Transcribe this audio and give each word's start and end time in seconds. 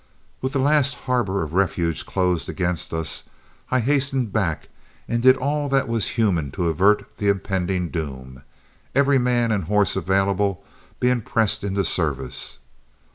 With 0.41 0.53
the 0.53 0.59
last 0.59 0.95
harbor 1.05 1.43
of 1.43 1.53
refuge 1.53 2.07
closed 2.07 2.49
against 2.49 2.91
us, 2.91 3.21
I 3.69 3.79
hastened 3.79 4.33
back 4.33 4.67
and 5.07 5.21
did 5.21 5.37
all 5.37 5.69
that 5.69 5.87
was 5.87 6.07
human 6.17 6.49
to 6.53 6.69
avert 6.69 7.17
the 7.17 7.27
impending 7.29 7.89
doom, 7.89 8.41
every 8.95 9.19
man 9.19 9.51
and 9.51 9.65
horse 9.65 9.95
available 9.95 10.63
being 10.99 11.21
pressed 11.21 11.63
into 11.63 11.85
service. 11.85 12.57